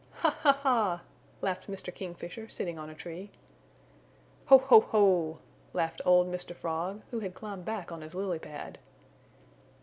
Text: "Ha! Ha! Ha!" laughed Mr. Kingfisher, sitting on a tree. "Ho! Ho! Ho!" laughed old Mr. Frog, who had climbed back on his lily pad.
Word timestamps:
"Ha! 0.21 0.31
Ha! 0.39 0.51
Ha!" 0.63 1.01
laughed 1.41 1.67
Mr. 1.69 1.93
Kingfisher, 1.93 2.49
sitting 2.49 2.79
on 2.79 2.89
a 2.89 2.95
tree. 2.95 3.29
"Ho! 4.47 4.57
Ho! 4.57 4.79
Ho!" 4.79 5.37
laughed 5.73 6.01
old 6.05 6.25
Mr. 6.25 6.55
Frog, 6.55 7.03
who 7.11 7.19
had 7.19 7.35
climbed 7.35 7.65
back 7.65 7.91
on 7.91 8.01
his 8.01 8.15
lily 8.15 8.39
pad. 8.39 8.79